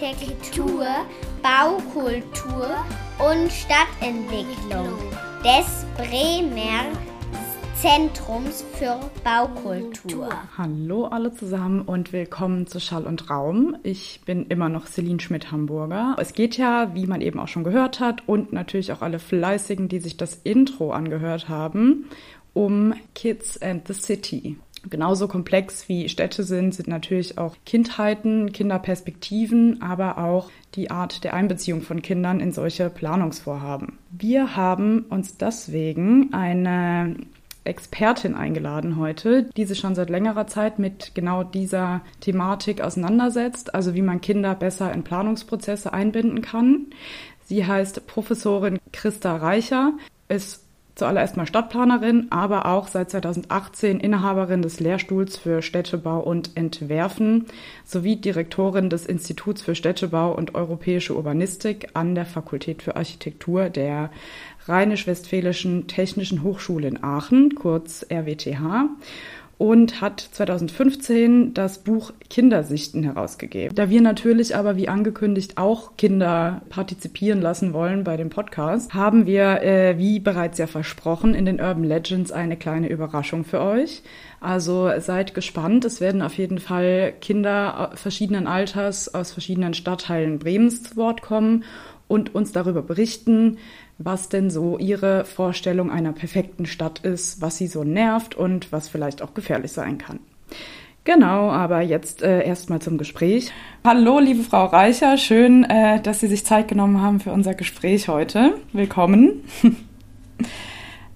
[0.00, 0.86] Architektur,
[1.42, 2.68] Baukultur
[3.18, 4.96] und Stadtentwicklung
[5.42, 6.92] des Bremer
[7.74, 10.28] Zentrums für Baukultur.
[10.56, 13.76] Hallo alle zusammen und willkommen zu Schall und Raum.
[13.82, 16.14] Ich bin immer noch Celine Schmidt-Hamburger.
[16.20, 19.88] Es geht ja, wie man eben auch schon gehört hat und natürlich auch alle Fleißigen,
[19.88, 22.08] die sich das Intro angehört haben,
[22.54, 24.58] um Kids and the City.
[24.90, 31.34] Genauso komplex wie Städte sind, sind natürlich auch Kindheiten, Kinderperspektiven, aber auch die Art der
[31.34, 33.98] Einbeziehung von Kindern in solche Planungsvorhaben.
[34.10, 37.16] Wir haben uns deswegen eine
[37.64, 43.94] Expertin eingeladen heute, die sich schon seit längerer Zeit mit genau dieser Thematik auseinandersetzt, also
[43.94, 46.86] wie man Kinder besser in Planungsprozesse einbinden kann.
[47.44, 49.92] Sie heißt Professorin Christa Reicher,
[50.28, 50.67] ist
[50.98, 57.46] zuallererst mal Stadtplanerin, aber auch seit 2018 Inhaberin des Lehrstuhls für Städtebau und Entwerfen
[57.84, 64.10] sowie Direktorin des Instituts für Städtebau und europäische Urbanistik an der Fakultät für Architektur der
[64.66, 68.88] Rheinisch-Westfälischen Technischen Hochschule in Aachen, kurz RWTH
[69.58, 73.74] und hat 2015 das Buch Kindersichten herausgegeben.
[73.74, 79.26] Da wir natürlich aber wie angekündigt auch Kinder partizipieren lassen wollen bei dem Podcast, haben
[79.26, 84.02] wir, äh, wie bereits ja versprochen, in den Urban Legends eine kleine Überraschung für euch.
[84.40, 85.84] Also seid gespannt.
[85.84, 91.64] Es werden auf jeden Fall Kinder verschiedenen Alters aus verschiedenen Stadtteilen Bremens zu Wort kommen
[92.06, 93.58] und uns darüber berichten,
[93.98, 98.88] was denn so ihre Vorstellung einer perfekten Stadt ist, was sie so nervt und was
[98.88, 100.20] vielleicht auch gefährlich sein kann.
[101.04, 103.50] Genau, aber jetzt äh, erstmal zum Gespräch.
[103.82, 108.08] Hallo, liebe Frau Reicher, schön, äh, dass Sie sich Zeit genommen haben für unser Gespräch
[108.08, 108.54] heute.
[108.72, 109.42] Willkommen.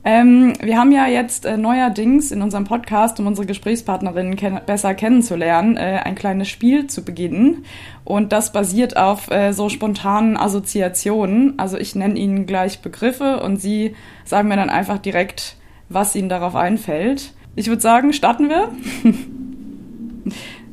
[0.05, 4.95] Ähm, wir haben ja jetzt äh, neuerdings in unserem Podcast, um unsere Gesprächspartnerinnen ken besser
[4.95, 7.65] kennenzulernen, äh, ein kleines Spiel zu beginnen.
[8.05, 11.57] Und das basiert auf äh, so spontanen Assoziationen.
[11.59, 15.57] Also ich nenne Ihnen gleich Begriffe und Sie sagen mir dann einfach direkt,
[15.89, 17.33] was Ihnen darauf einfällt.
[17.55, 18.71] Ich würde sagen, starten wir.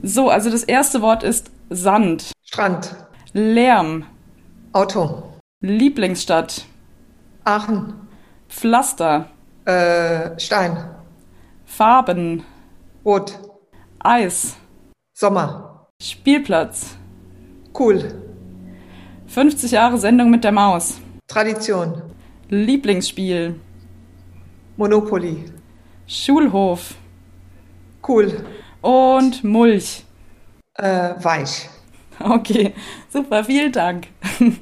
[0.01, 2.31] so, also das erste Wort ist Sand.
[2.43, 2.95] Strand.
[3.33, 4.05] Lärm.
[4.73, 5.23] Auto.
[5.61, 6.65] Lieblingsstadt.
[7.43, 8.08] Aachen.
[8.49, 9.29] Pflaster.
[9.65, 10.77] Äh, Stein.
[11.65, 12.43] Farben.
[13.05, 13.39] Rot.
[13.99, 14.57] Eis.
[15.13, 15.87] Sommer.
[16.01, 16.97] Spielplatz.
[17.77, 18.23] Cool.
[19.27, 20.99] 50 Jahre Sendung mit der Maus.
[21.27, 22.01] Tradition.
[22.49, 23.59] Lieblingsspiel.
[24.75, 25.45] Monopoly.
[26.07, 26.95] Schulhof.
[28.05, 28.45] Cool.
[28.81, 30.03] Und Mulch.
[30.73, 31.69] Äh, weich.
[32.19, 32.73] Okay,
[33.09, 34.07] super, vielen Dank.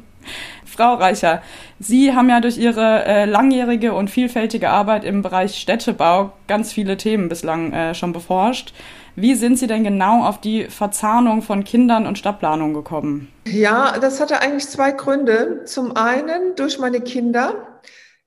[0.65, 1.41] Frau Reicher,
[1.79, 6.97] Sie haben ja durch Ihre äh, langjährige und vielfältige Arbeit im Bereich Städtebau ganz viele
[6.97, 8.73] Themen bislang äh, schon beforscht.
[9.15, 13.31] Wie sind Sie denn genau auf die Verzahnung von Kindern und Stadtplanung gekommen?
[13.47, 15.63] Ja, das hatte eigentlich zwei Gründe.
[15.65, 17.79] Zum einen durch meine Kinder.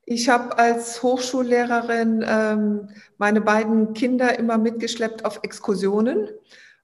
[0.05, 6.27] Ich habe als Hochschullehrerin ähm, meine beiden Kinder immer mitgeschleppt auf Exkursionen.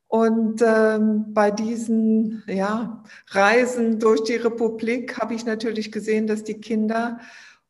[0.08, 6.62] Und ähm, bei diesen ja, Reisen durch die Republik habe ich natürlich gesehen, dass die
[6.62, 7.20] Kinder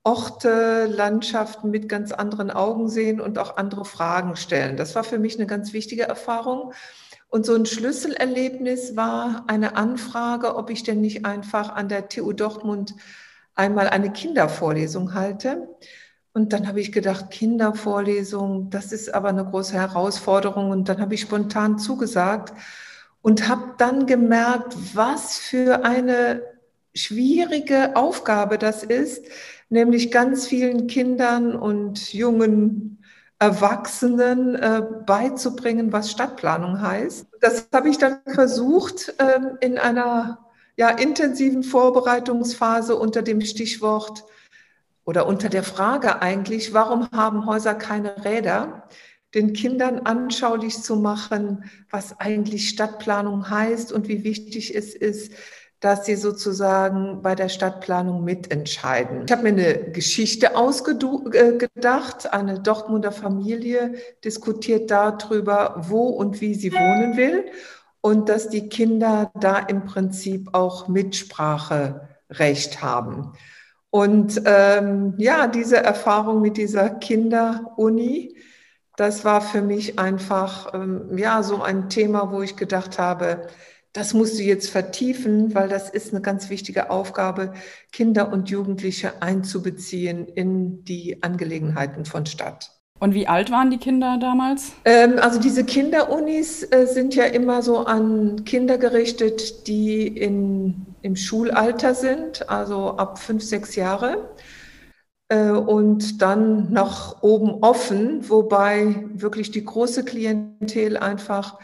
[0.03, 4.77] Orte, Landschaften mit ganz anderen Augen sehen und auch andere Fragen stellen.
[4.77, 6.71] Das war für mich eine ganz wichtige Erfahrung.
[7.27, 12.31] Und so ein Schlüsselerlebnis war eine Anfrage, ob ich denn nicht einfach an der TU
[12.31, 12.95] Dortmund
[13.53, 15.67] einmal eine Kindervorlesung halte.
[16.37, 20.69] Und dann habe ich gedacht, Kindervorlesung, das ist aber eine große Herausforderung.
[20.69, 22.53] Und dann habe ich spontan zugesagt
[23.23, 26.43] und habe dann gemerkt, was für eine
[26.93, 29.25] schwierige Aufgabe das ist,
[29.69, 33.03] nämlich ganz vielen Kindern und jungen
[33.39, 37.25] Erwachsenen äh, beizubringen, was Stadtplanung heißt.
[37.41, 40.45] Das habe ich dann versucht äh, in einer
[40.75, 44.23] ja, intensiven Vorbereitungsphase unter dem Stichwort
[45.07, 48.83] oder unter der Frage eigentlich, warum haben Häuser keine Räder,
[49.33, 55.31] den Kindern anschaulich zu machen, was eigentlich Stadtplanung heißt und wie wichtig es ist,
[55.79, 59.23] dass sie sozusagen bei der Stadtplanung mitentscheiden.
[59.27, 62.25] Ich habe mir eine Geschichte ausgedacht.
[62.25, 63.93] Äh, eine Dortmunder Familie
[64.25, 67.45] diskutiert darüber, wo und wie sie wohnen will
[68.01, 73.31] und dass die Kinder da im Prinzip auch Mitspracherecht haben.
[73.89, 78.35] Und ähm, ja, diese Erfahrung mit dieser Kinderuni,
[78.97, 83.47] das war für mich einfach ähm, ja so ein Thema, wo ich gedacht habe,
[83.93, 87.53] das musst du jetzt vertiefen, weil das ist eine ganz wichtige Aufgabe,
[87.91, 92.71] Kinder und Jugendliche einzubeziehen in die Angelegenheiten von Stadt.
[92.99, 94.71] Und wie alt waren die Kinder damals?
[94.83, 101.15] Ähm, also diese Kinderunis äh, sind ja immer so an Kinder gerichtet, die in, im
[101.15, 104.35] Schulalter sind, also ab fünf, sechs Jahre.
[105.29, 111.59] Äh, und dann nach oben offen, wobei wirklich die große Klientel einfach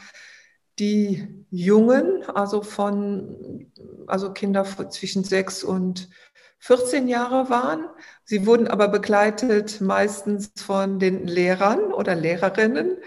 [0.79, 3.71] die Jungen, also von,
[4.07, 6.09] also Kinder zwischen sechs und
[6.59, 7.85] 14 Jahre waren.
[8.23, 12.97] Sie wurden aber begleitet meistens von den Lehrern oder Lehrerinnen,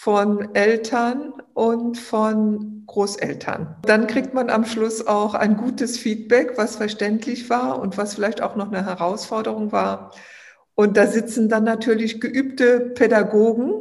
[0.00, 3.76] von Eltern und von Großeltern.
[3.82, 8.40] Dann kriegt man am Schluss auch ein gutes Feedback, was verständlich war und was vielleicht
[8.40, 10.12] auch noch eine Herausforderung war.
[10.76, 13.72] Und da sitzen dann natürlich geübte Pädagogen.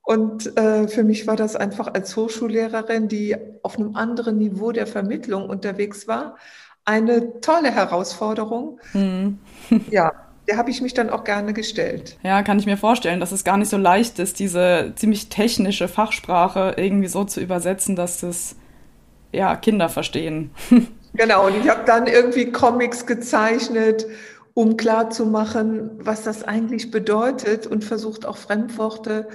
[0.00, 4.86] Und äh, für mich war das einfach als Hochschullehrerin, die auf einem anderen Niveau der
[4.86, 6.38] Vermittlung unterwegs war,
[6.86, 8.80] eine tolle Herausforderung.
[8.92, 9.38] Hm.
[9.90, 12.16] ja, der habe ich mich dann auch gerne gestellt.
[12.22, 15.88] Ja, kann ich mir vorstellen, dass es gar nicht so leicht ist, diese ziemlich technische
[15.88, 18.56] Fachsprache irgendwie so zu übersetzen, dass es
[19.32, 20.50] ja Kinder verstehen.
[21.14, 24.06] genau, und ich habe dann irgendwie Comics gezeichnet,
[24.54, 29.28] um klarzumachen, was das eigentlich bedeutet und versucht auch Fremdworte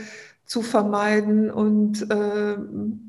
[0.47, 2.57] zu vermeiden und äh,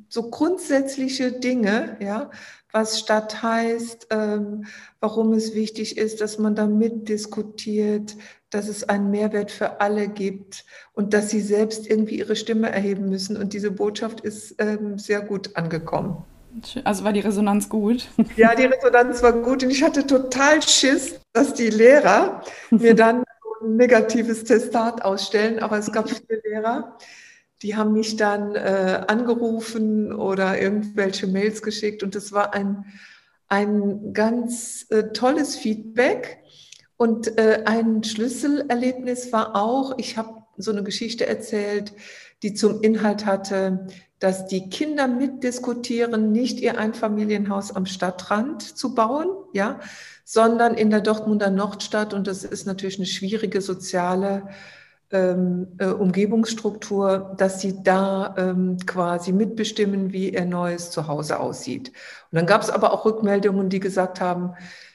[0.09, 2.31] so grundsätzliche Dinge, ja,
[2.73, 4.67] was Stadt heißt, ähm,
[5.01, 8.17] warum es wichtig ist, dass man da mitdiskutiert,
[8.51, 13.09] dass es einen Mehrwert für alle gibt und dass sie selbst irgendwie ihre Stimme erheben
[13.09, 13.37] müssen.
[13.37, 16.25] Und diese Botschaft ist ähm, sehr gut angekommen.
[16.85, 18.09] Also war die Resonanz gut?
[18.37, 23.25] Ja, die Resonanz war gut und ich hatte total Schiss, dass die Lehrer mir dann
[23.63, 26.97] ein negatives Testat ausstellen, aber es gab viele Lehrer,
[27.63, 32.85] die haben mich dann äh, angerufen oder irgendwelche Mails geschickt und es war ein,
[33.49, 36.39] ein ganz äh, tolles Feedback.
[36.97, 41.93] Und äh, ein Schlüsselerlebnis war auch, ich habe so eine Geschichte erzählt,
[42.43, 43.87] die zum Inhalt hatte,
[44.19, 49.79] dass die Kinder mitdiskutieren, nicht ihr Einfamilienhaus am Stadtrand zu bauen, ja,
[50.25, 52.13] sondern in der Dortmunder Nordstadt.
[52.15, 54.49] Und das ist natürlich eine schwierige soziale
[55.11, 61.89] ähm, äh, Umgebungsstruktur, dass sie da ähm, quasi mitbestimmen, wie ihr neues Zuhause aussieht.
[62.31, 64.53] Und dann gab es aber auch Rückmeldungen, die gesagt haben,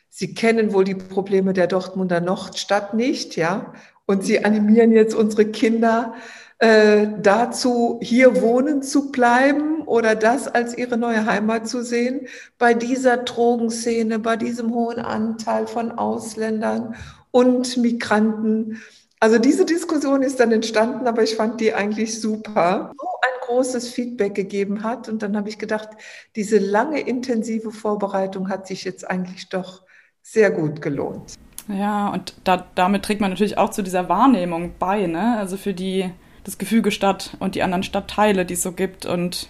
[0.10, 3.74] sie kennen wohl die Probleme der Dortmunder Nordstadt nicht, ja,
[4.06, 6.13] und sie animieren jetzt unsere Kinder
[6.60, 12.27] äh, dazu, hier wohnen zu bleiben oder das als ihre neue Heimat zu sehen,
[12.57, 16.95] bei dieser Drogenszene, bei diesem hohen Anteil von Ausländern
[17.31, 18.81] und Migranten.
[19.24, 22.92] Also diese Diskussion ist dann entstanden, aber ich fand die eigentlich super.
[23.00, 25.88] So ein großes Feedback gegeben hat und dann habe ich gedacht,
[26.36, 29.84] diese lange intensive Vorbereitung hat sich jetzt eigentlich doch
[30.22, 31.36] sehr gut gelohnt.
[31.70, 35.38] Ja, und da, damit trägt man natürlich auch zu dieser Wahrnehmung bei, ne?
[35.38, 36.12] Also für die
[36.44, 39.48] das Gefüge Stadt und die anderen Stadtteile, die es so gibt und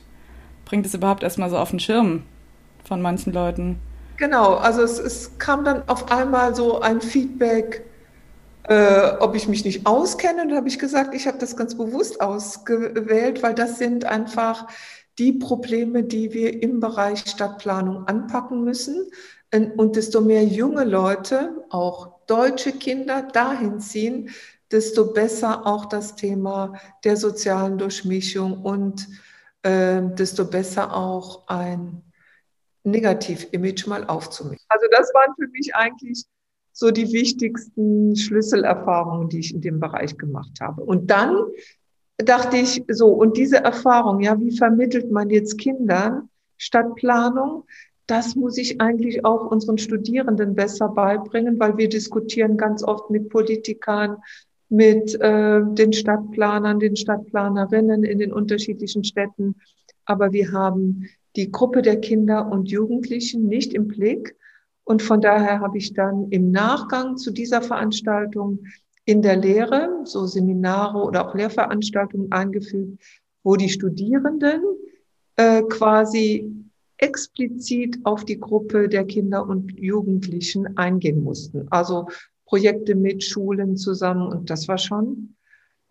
[0.65, 2.21] bringt es überhaupt erstmal so auf den Schirm
[2.83, 3.79] von manchen Leuten.
[4.17, 7.83] Genau, also es, es kam dann auf einmal so ein Feedback,
[8.67, 10.43] äh, ob ich mich nicht auskenne.
[10.43, 14.67] Und da habe ich gesagt, ich habe das ganz bewusst ausgewählt, weil das sind einfach
[15.17, 19.07] die Probleme, die wir im Bereich Stadtplanung anpacken müssen.
[19.77, 24.31] Und desto mehr junge Leute, auch deutsche Kinder, dahin ziehen,
[24.71, 29.07] desto besser auch das Thema der sozialen Durchmischung und
[29.61, 32.01] äh, desto besser auch ein
[32.83, 34.65] Negativ-Image mal aufzumischen.
[34.69, 36.25] Also das waren für mich eigentlich
[36.73, 40.83] so die wichtigsten Schlüsselerfahrungen, die ich in dem Bereich gemacht habe.
[40.83, 41.37] Und dann
[42.17, 47.63] dachte ich so, und diese Erfahrung, ja, wie vermittelt man jetzt Kindern Stadtplanung?
[48.07, 53.29] Das muss ich eigentlich auch unseren Studierenden besser beibringen, weil wir diskutieren ganz oft mit
[53.29, 54.17] Politikern,
[54.69, 59.55] mit äh, den Stadtplanern, den Stadtplanerinnen in den unterschiedlichen Städten.
[60.05, 64.35] Aber wir haben die Gruppe der Kinder und Jugendlichen nicht im Blick.
[64.85, 68.65] Und von daher habe ich dann im Nachgang zu dieser Veranstaltung
[69.05, 73.01] in der Lehre so Seminare oder auch Lehrveranstaltungen eingefügt,
[73.43, 74.61] wo die Studierenden
[75.35, 76.51] äh, quasi
[76.97, 81.67] explizit auf die Gruppe der Kinder und Jugendlichen eingehen mussten.
[81.69, 82.07] Also
[82.45, 85.35] Projekte mit Schulen zusammen und das war schon,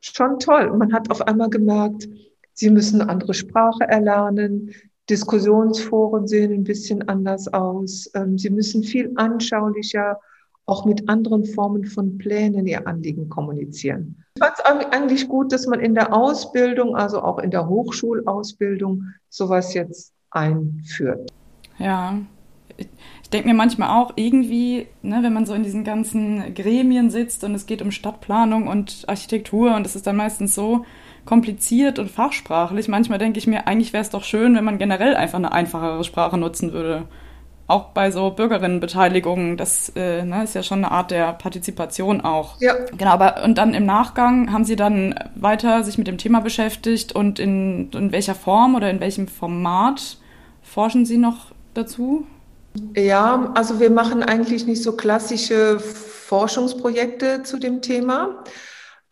[0.01, 0.75] schon toll.
[0.77, 2.09] man hat auf einmal gemerkt,
[2.55, 4.71] sie müssen andere Sprache erlernen,
[5.11, 8.11] Diskussionsforen sehen ein bisschen anders aus.
[8.15, 10.19] Ähm, sie müssen viel anschaulicher
[10.67, 14.25] auch mit anderen Formen von Plänen ihr Anliegen kommunizieren.
[14.37, 19.05] Ich fand es eigentlich gut, dass man in der Ausbildung, also auch in der Hochschulausbildung,
[19.29, 21.31] sowas jetzt einführt.
[21.79, 22.19] Ja,
[22.77, 27.45] ich denke mir manchmal auch irgendwie, ne, wenn man so in diesen ganzen Gremien sitzt
[27.45, 30.85] und es geht um Stadtplanung und Architektur und es ist dann meistens so
[31.25, 32.89] kompliziert und fachsprachlich.
[32.89, 36.05] Manchmal denke ich mir, eigentlich wäre es doch schön, wenn man generell einfach eine einfachere
[36.05, 37.05] Sprache nutzen würde
[37.73, 42.61] auch bei so Bürgerinnenbeteiligungen, das äh, ne, ist ja schon eine Art der Partizipation auch.
[42.61, 42.75] Ja.
[42.97, 47.13] Genau, aber und dann im Nachgang haben Sie dann weiter sich mit dem Thema beschäftigt
[47.13, 50.19] und in, in welcher Form oder in welchem Format
[50.63, 52.27] forschen Sie noch dazu?
[52.95, 58.45] Ja, also wir machen eigentlich nicht so klassische Forschungsprojekte zu dem Thema,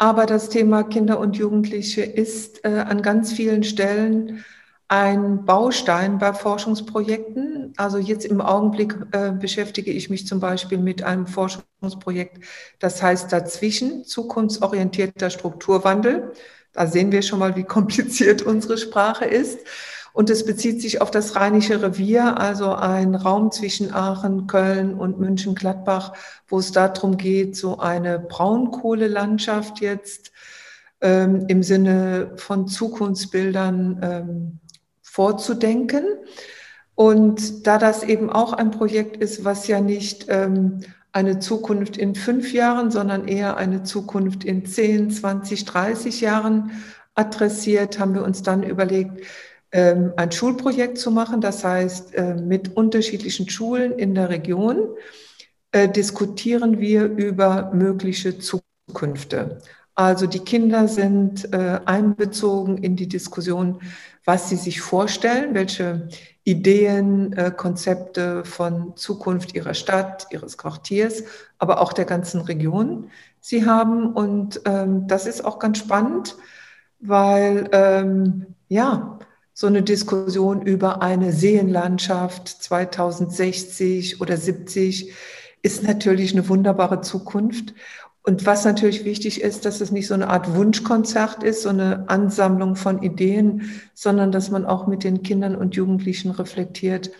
[0.00, 4.42] aber das Thema Kinder und Jugendliche ist äh, an ganz vielen Stellen
[4.88, 7.74] ein Baustein bei Forschungsprojekten.
[7.76, 12.42] Also jetzt im Augenblick äh, beschäftige ich mich zum Beispiel mit einem Forschungsprojekt,
[12.78, 16.32] das heißt dazwischen zukunftsorientierter Strukturwandel.
[16.72, 19.58] Da sehen wir schon mal, wie kompliziert unsere Sprache ist.
[20.12, 25.18] Und es bezieht sich auf das Rheinische Revier, also ein Raum zwischen Aachen, Köln und
[25.18, 26.12] München-Gladbach,
[26.48, 30.32] wo es darum geht, so eine Braunkohlelandschaft jetzt
[31.00, 34.58] ähm, im Sinne von Zukunftsbildern ähm,
[35.02, 36.04] vorzudenken.
[36.94, 40.80] Und da das eben auch ein Projekt ist, was ja nicht ähm,
[41.12, 46.72] eine Zukunft in fünf Jahren, sondern eher eine Zukunft in 10, 20, 30 Jahren
[47.14, 49.24] adressiert, haben wir uns dann überlegt,
[49.72, 51.40] ähm, ein Schulprojekt zu machen.
[51.40, 54.88] Das heißt, äh, mit unterschiedlichen Schulen in der Region
[55.72, 59.58] äh, diskutieren wir über mögliche Zukünfte.
[59.94, 63.80] Also die Kinder sind äh, einbezogen in die Diskussion,
[64.24, 66.08] was sie sich vorstellen, welche
[66.44, 71.24] Ideen, äh, Konzepte von Zukunft ihrer Stadt, ihres Quartiers,
[71.58, 73.10] aber auch der ganzen Region
[73.40, 74.12] sie haben.
[74.14, 76.36] Und ähm, das ist auch ganz spannend,
[77.00, 79.18] weil ähm, ja,
[79.52, 85.12] so eine Diskussion über eine Seenlandschaft 2060 oder 70
[85.62, 87.74] ist natürlich eine wunderbare Zukunft.
[88.22, 92.08] Und was natürlich wichtig ist, dass es nicht so eine Art Wunschkonzert ist, so eine
[92.08, 97.10] Ansammlung von Ideen, sondern dass man auch mit den Kindern und Jugendlichen reflektiert,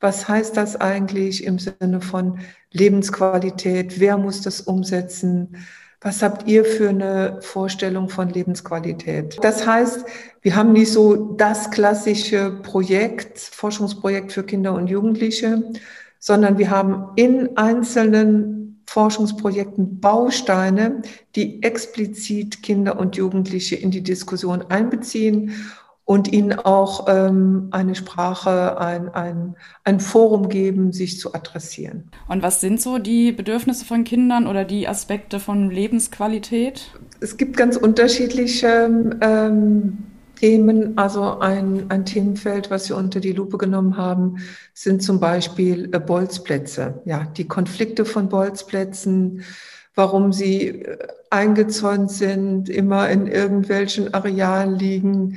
[0.00, 2.40] was heißt das eigentlich im Sinne von
[2.72, 4.00] Lebensqualität?
[4.00, 5.56] Wer muss das umsetzen?
[6.02, 9.36] Was habt ihr für eine Vorstellung von Lebensqualität?
[9.42, 10.06] Das heißt,
[10.40, 15.62] wir haben nicht so das klassische Projekt, Forschungsprojekt für Kinder und Jugendliche,
[16.18, 21.02] sondern wir haben in einzelnen Forschungsprojekten Bausteine,
[21.36, 25.54] die explizit Kinder und Jugendliche in die Diskussion einbeziehen
[26.10, 32.10] und ihnen auch ähm, eine Sprache, ein, ein, ein Forum geben, sich zu adressieren.
[32.26, 36.90] Und was sind so die Bedürfnisse von Kindern oder die Aspekte von Lebensqualität?
[37.20, 38.90] Es gibt ganz unterschiedliche
[39.20, 39.98] ähm,
[40.34, 40.98] Themen.
[40.98, 44.38] Also ein, ein Themenfeld, was wir unter die Lupe genommen haben,
[44.74, 47.02] sind zum Beispiel äh, Bolzplätze.
[47.04, 49.44] Ja, die Konflikte von Bolzplätzen,
[49.94, 50.98] warum sie äh,
[51.30, 55.36] eingezäunt sind, immer in irgendwelchen Arealen liegen,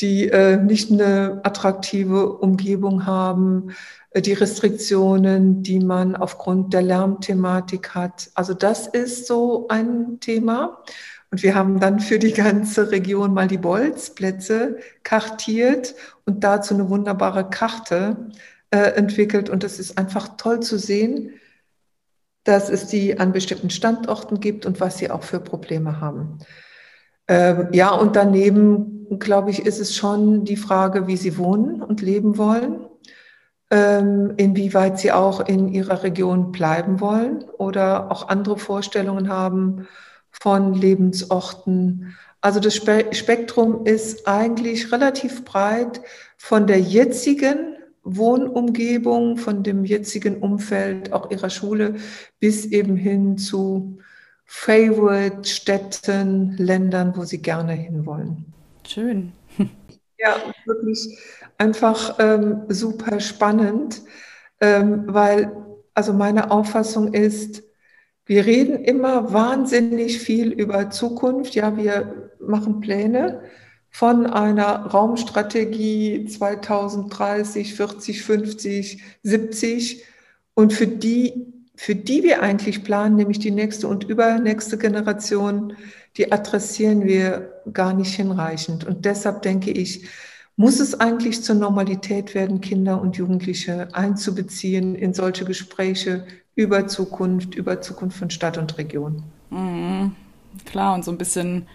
[0.00, 3.74] die äh, nicht eine attraktive Umgebung haben,
[4.10, 8.30] äh, die Restriktionen, die man aufgrund der Lärmthematik hat.
[8.34, 10.82] Also das ist so ein Thema.
[11.30, 16.88] Und wir haben dann für die ganze Region mal die Bolzplätze kartiert und dazu eine
[16.88, 18.30] wunderbare Karte
[18.70, 19.50] äh, entwickelt.
[19.50, 21.32] Und es ist einfach toll zu sehen,
[22.44, 26.38] dass es die an bestimmten Standorten gibt und was sie auch für Probleme haben.
[27.28, 32.02] Ähm, ja, und daneben, glaube ich, ist es schon die Frage, wie sie wohnen und
[32.02, 32.86] leben wollen,
[33.70, 39.86] ähm, inwieweit sie auch in ihrer Region bleiben wollen oder auch andere Vorstellungen haben
[40.30, 42.16] von Lebensorten.
[42.40, 46.00] Also das Spektrum ist eigentlich relativ breit
[46.36, 51.96] von der jetzigen Wohnumgebung, von dem jetzigen Umfeld, auch ihrer Schule,
[52.40, 53.98] bis eben hin zu
[54.44, 58.46] Favorite Städten, Ländern, wo sie gerne hinwollen.
[58.88, 59.32] Schön.
[60.20, 61.16] Ja, wirklich
[61.58, 64.02] einfach ähm, super spannend,
[64.60, 65.52] ähm, weil
[65.94, 67.62] also meine Auffassung ist,
[68.24, 71.54] wir reden immer wahnsinnig viel über Zukunft.
[71.54, 73.42] Ja, wir machen Pläne
[73.90, 80.04] von einer Raumstrategie 2030, 40, 50, 70.
[80.54, 81.46] Und für die,
[81.78, 85.76] für die wir eigentlich planen, nämlich die nächste und übernächste Generation,
[86.16, 88.84] die adressieren wir gar nicht hinreichend.
[88.84, 90.08] Und deshalb denke ich,
[90.56, 97.54] muss es eigentlich zur Normalität werden, Kinder und Jugendliche einzubeziehen in solche Gespräche über Zukunft,
[97.54, 99.22] über Zukunft von Stadt und Region.
[99.50, 100.16] Mhm.
[100.66, 101.68] Klar, und so ein bisschen,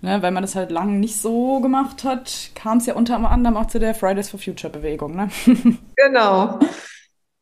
[0.00, 3.58] ne, weil man das halt lange nicht so gemacht hat, kam es ja unter anderem
[3.58, 5.16] auch zu der Fridays for Future Bewegung.
[5.16, 5.28] Ne?
[5.96, 6.58] Genau.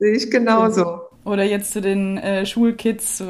[0.00, 1.07] Sehe ich genauso.
[1.28, 3.22] Oder jetzt zu den äh, Schulkids,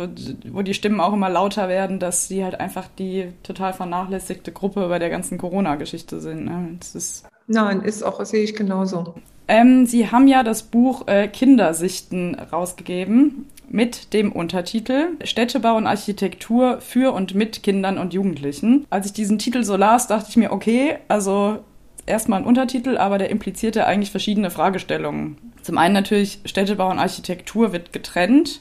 [0.50, 4.88] wo die Stimmen auch immer lauter werden, dass sie halt einfach die total vernachlässigte Gruppe
[4.88, 6.44] bei der ganzen Corona-Geschichte sind.
[6.44, 6.76] Ne?
[6.78, 9.14] Das ist Nein, ist auch, sehe ich genauso.
[9.48, 16.80] Ähm, sie haben ja das Buch äh, Kindersichten rausgegeben mit dem Untertitel Städtebau und Architektur
[16.80, 18.86] für und mit Kindern und Jugendlichen.
[18.90, 21.58] Als ich diesen Titel so las, dachte ich mir, okay, also
[22.06, 25.38] erstmal ein Untertitel, aber der implizierte eigentlich verschiedene Fragestellungen.
[25.62, 28.60] Zum einen natürlich Städtebau und Architektur wird getrennt.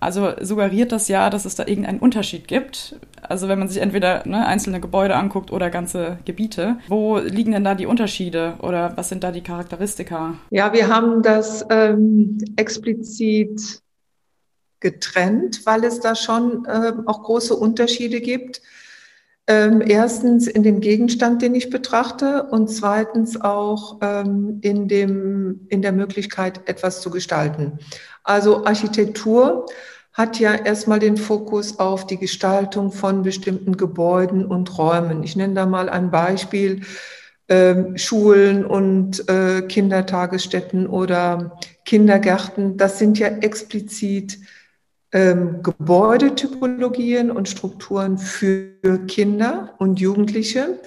[0.00, 2.96] Also suggeriert das ja, dass es da irgendeinen Unterschied gibt.
[3.20, 6.78] Also wenn man sich entweder ne, einzelne Gebäude anguckt oder ganze Gebiete.
[6.86, 10.34] Wo liegen denn da die Unterschiede oder was sind da die Charakteristika?
[10.50, 13.82] Ja, wir haben das ähm, explizit
[14.80, 18.62] getrennt, weil es da schon ähm, auch große Unterschiede gibt.
[19.50, 25.80] Ähm, erstens in dem Gegenstand, den ich betrachte und zweitens auch ähm, in, dem, in
[25.80, 27.78] der Möglichkeit, etwas zu gestalten.
[28.24, 29.64] Also Architektur
[30.12, 35.22] hat ja erstmal den Fokus auf die Gestaltung von bestimmten Gebäuden und Räumen.
[35.22, 36.82] Ich nenne da mal ein Beispiel.
[37.46, 44.38] Äh, Schulen und äh, Kindertagesstätten oder Kindergärten, das sind ja explizit
[45.12, 48.74] ähm, Gebäudetypologien und Strukturen für
[49.06, 50.80] Kinder und Jugendliche.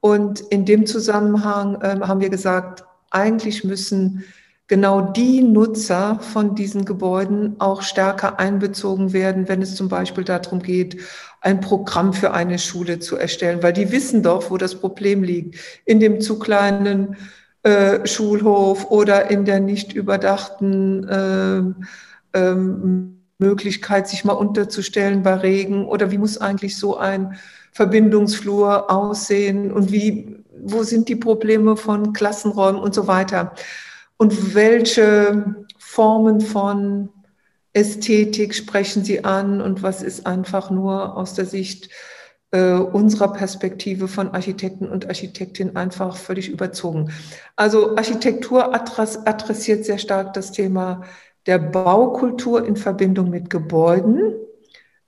[0.00, 4.24] Und in dem Zusammenhang ähm, haben wir gesagt, eigentlich müssen
[4.66, 10.62] genau die Nutzer von diesen Gebäuden auch stärker einbezogen werden, wenn es zum Beispiel darum
[10.62, 10.96] geht,
[11.40, 15.56] ein Programm für eine Schule zu erstellen, weil die wissen doch, wo das Problem liegt.
[15.84, 17.16] In dem zu kleinen
[17.62, 25.86] äh, Schulhof oder in der nicht überdachten äh, ähm, Möglichkeit, sich mal unterzustellen bei Regen
[25.86, 27.36] oder wie muss eigentlich so ein
[27.72, 33.54] Verbindungsflur aussehen und wie, wo sind die Probleme von Klassenräumen und so weiter.
[34.16, 37.08] Und welche Formen von
[37.72, 41.88] Ästhetik sprechen Sie an und was ist einfach nur aus der Sicht
[42.50, 47.12] äh, unserer Perspektive von Architekten und Architektinnen einfach völlig überzogen.
[47.54, 51.02] Also Architektur adressiert sehr stark das Thema
[51.46, 54.34] der Baukultur in Verbindung mit Gebäuden.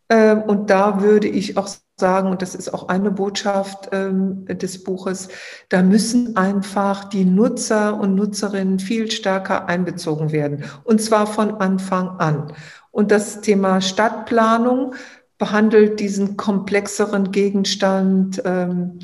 [0.09, 4.83] Ähm, und da würde ich auch sagen, und das ist auch eine Botschaft ähm, des
[4.83, 5.29] Buches,
[5.69, 10.65] da müssen einfach die Nutzer und Nutzerinnen viel stärker einbezogen werden.
[10.85, 12.53] Und zwar von Anfang an.
[12.91, 14.95] Und das Thema Stadtplanung
[15.39, 18.99] behandelt diesen komplexeren Gegenstand ähm,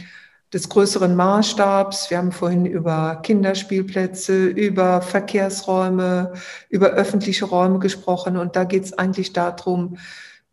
[0.52, 2.10] des größeren Maßstabs.
[2.10, 6.32] Wir haben vorhin über Kinderspielplätze, über Verkehrsräume,
[6.68, 8.36] über öffentliche Räume gesprochen.
[8.36, 9.98] Und da geht es eigentlich darum,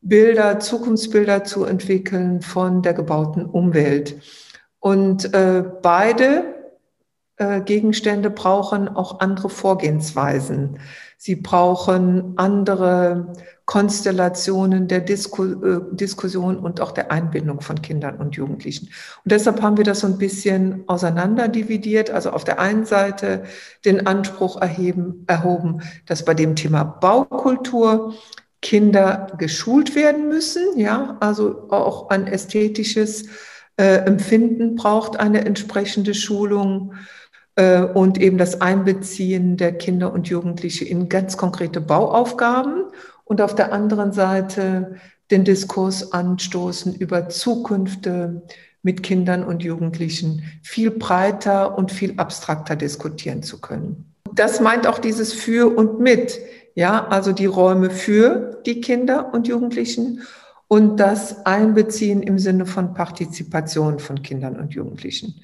[0.01, 4.21] Bilder, Zukunftsbilder zu entwickeln von der gebauten Umwelt.
[4.79, 6.54] Und äh, beide
[7.65, 10.79] Gegenstände brauchen auch andere Vorgehensweisen.
[11.17, 13.33] Sie brauchen andere
[13.65, 18.89] Konstellationen der Disku äh, Diskussion und auch der Einbindung von Kindern und Jugendlichen.
[19.23, 22.11] Und deshalb haben wir das so ein bisschen auseinanderdividiert.
[22.11, 23.43] Also auf der einen Seite
[23.83, 28.13] den Anspruch erheben, erhoben, dass bei dem Thema Baukultur
[28.61, 33.25] Kinder geschult werden müssen, ja, also auch ein ästhetisches
[33.77, 36.97] äh, Empfinden braucht eine entsprechende Schulung äh,
[37.57, 42.83] und eben das Einbeziehen der Kinder und Jugendliche in ganz konkrete Bauaufgaben
[43.23, 44.97] und auf der anderen Seite
[45.31, 48.43] den Diskurs anstoßen über Zukünfte
[48.83, 54.13] mit Kindern und Jugendlichen viel breiter und viel abstrakter diskutieren zu können.
[54.33, 56.39] Das meint auch dieses für und mit.
[56.75, 60.21] Ja, also die Räume für die Kinder und Jugendlichen
[60.67, 65.41] und das Einbeziehen im Sinne von Partizipation von Kindern und Jugendlichen.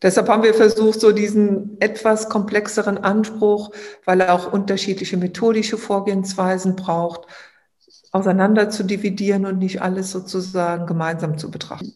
[0.00, 3.72] Deshalb haben wir versucht, so diesen etwas komplexeren Anspruch,
[4.04, 7.22] weil er auch unterschiedliche methodische Vorgehensweisen braucht,
[8.12, 11.94] auseinander zu dividieren und nicht alles sozusagen gemeinsam zu betrachten.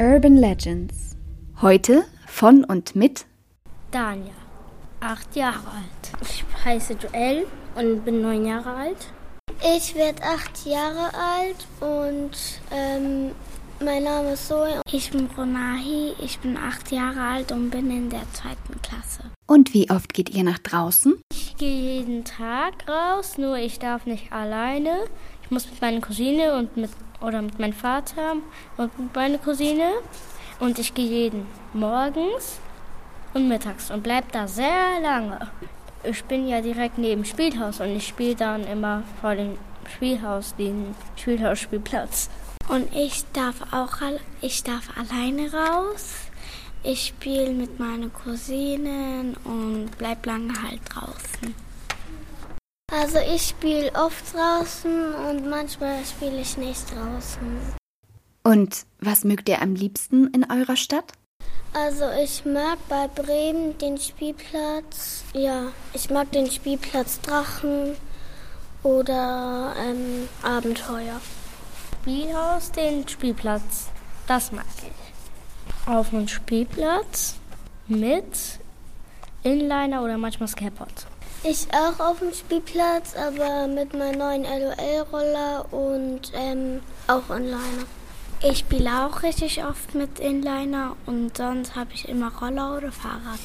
[0.00, 1.16] Urban Legends.
[1.62, 3.24] Heute von und mit
[3.92, 4.34] Dania,
[4.98, 6.20] acht Jahre alt.
[6.20, 9.06] Ich heiße Joel und bin neun Jahre alt.
[9.62, 12.30] Ich werde acht Jahre alt und
[12.70, 13.32] ähm,
[13.80, 14.80] mein Name ist Zoe.
[14.90, 19.30] Ich bin Ronahi, ich bin acht Jahre alt und bin in der zweiten Klasse.
[19.46, 21.20] Und wie oft geht ihr nach draußen?
[21.32, 25.04] Ich gehe jeden Tag raus, nur ich darf nicht alleine.
[25.42, 26.90] Ich muss mit meiner Cousine und mit
[27.20, 28.36] oder mit meinem Vater
[28.76, 29.90] und mit meiner Cousine.
[30.60, 32.58] Und ich gehe jeden morgens
[33.34, 35.48] und mittags und bleibe da sehr lange
[36.06, 39.58] ich bin ja direkt neben dem Spielhaus und ich spiele dann immer vor dem
[39.94, 42.30] Spielhaus, den Spielhausspielplatz.
[42.68, 43.98] Und ich darf auch
[44.40, 46.14] ich darf alleine raus
[46.82, 51.54] Ich spiele mit meinen Cousinen und bleib lange halt draußen.
[52.92, 57.76] Also ich spiele oft draußen und manchmal spiele ich nicht draußen.
[58.44, 61.12] Und was mögt ihr am liebsten in eurer Stadt?
[61.78, 67.94] Also ich mag bei Bremen den Spielplatz, ja, ich mag den Spielplatz Drachen
[68.82, 71.20] oder ähm, Abenteuer.
[72.00, 73.90] Spielhaus, den Spielplatz.
[74.26, 75.92] Das mag ich.
[75.92, 77.34] Auf dem Spielplatz
[77.88, 78.24] mit
[79.42, 81.06] Inliner oder manchmal Skateboard.
[81.44, 87.84] Ich auch auf dem Spielplatz, aber mit meinem neuen LOL-Roller und ähm, auch Inliner.
[88.48, 93.40] Ich spiele auch richtig oft mit Inliner und sonst habe ich immer Roller oder Fahrrad.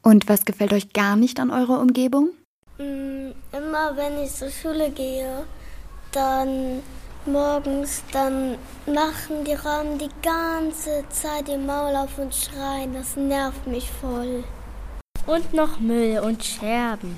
[0.00, 2.30] Und was gefällt euch gar nicht an eurer Umgebung?
[2.78, 5.44] Mm, immer wenn ich zur Schule gehe,
[6.12, 6.82] dann
[7.26, 12.94] morgens, dann machen die Raben die ganze Zeit den Maul auf und schreien.
[12.94, 14.44] Das nervt mich voll.
[15.26, 17.16] Und noch Müll und Scherben.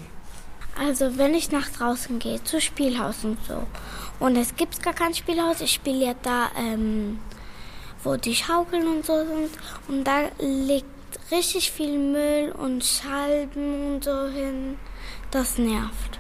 [0.77, 3.63] Also wenn ich nach draußen gehe, zu Spielhaus und so.
[4.19, 7.19] Und es gibt gar kein Spielhaus, ich spiele ja da, ähm,
[8.03, 9.51] wo die Schaukeln und so sind.
[9.89, 10.87] Und da liegt
[11.31, 14.79] richtig viel Müll und Schalben und so hin.
[15.31, 16.19] Das nervt.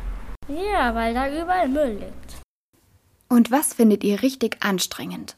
[0.49, 2.37] Ja, weil da überall Müll liegt.
[3.29, 5.37] Und was findet ihr richtig anstrengend?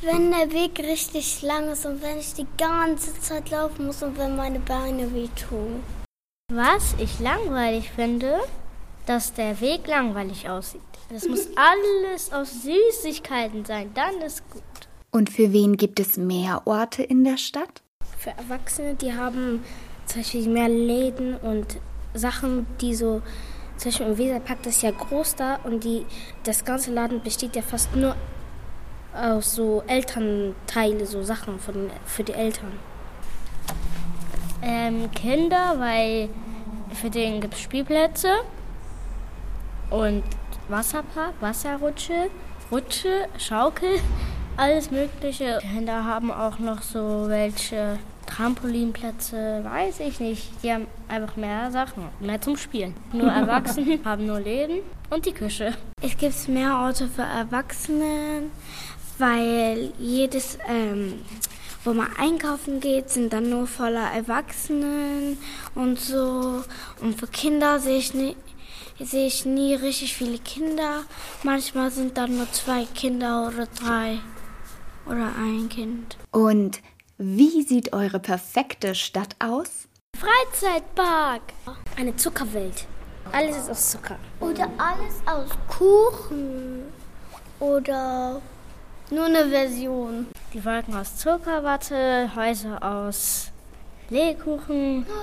[0.00, 4.16] Wenn der Weg richtig lang ist und wenn ich die ganze Zeit laufen muss und
[4.16, 5.82] wenn meine Beine wehtun.
[6.52, 8.38] Was ich langweilig finde,
[9.06, 10.82] dass der Weg langweilig aussieht.
[11.10, 14.62] Das muss alles aus Süßigkeiten sein, dann ist gut.
[15.10, 17.82] Und für wen gibt es mehr Orte in der Stadt?
[18.18, 19.64] Für Erwachsene, die haben
[20.04, 21.78] zum Beispiel mehr Läden und
[22.12, 23.22] Sachen, die so,
[23.78, 26.04] zum Beispiel im Weserpark, das ist ja groß da und die,
[26.44, 28.14] das ganze Laden besteht ja fast nur
[29.14, 32.72] aus so Elternteile, so Sachen von, für die Eltern.
[34.62, 36.28] Ähm, Kinder, weil
[36.94, 38.28] für den gibt es Spielplätze
[39.90, 40.22] und
[40.68, 42.30] Wasserpark, Wasserrutsche,
[42.70, 44.00] Rutsche, Schaukel,
[44.56, 45.58] alles Mögliche.
[45.60, 50.50] Kinder haben auch noch so welche Trampolinplätze, weiß ich nicht.
[50.62, 52.94] Die haben einfach mehr Sachen, mehr zum Spielen.
[53.12, 55.74] Nur Erwachsene haben nur Läden und die Küche.
[56.02, 58.42] Es gibt mehr Orte für Erwachsene,
[59.18, 61.14] weil jedes, ähm,
[61.84, 65.38] wo man einkaufen geht, sind dann nur voller Erwachsenen
[65.74, 66.62] und so.
[67.00, 68.36] Und für Kinder sehe ich nie,
[69.00, 71.04] sehe ich nie richtig viele Kinder.
[71.42, 74.18] Manchmal sind dann nur zwei Kinder oder drei
[75.06, 76.16] oder ein Kind.
[76.30, 76.80] Und
[77.16, 79.88] wie sieht eure perfekte Stadt aus?
[80.16, 81.42] Freizeitpark.
[81.96, 82.86] Eine Zuckerwelt.
[83.32, 84.18] Alles ist aus Zucker.
[84.40, 86.82] Oder alles aus Kuchen.
[87.60, 88.40] Oder
[89.10, 90.26] nur eine Version.
[90.52, 93.50] Die Wolken aus Zuckerwatte, Häuser aus
[94.10, 95.06] Lebkuchen